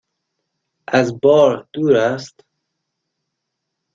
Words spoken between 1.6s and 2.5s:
دور است؟